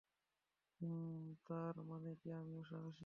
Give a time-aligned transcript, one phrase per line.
[0.81, 2.99] উম, তার মানে কি আমিও সাহসী?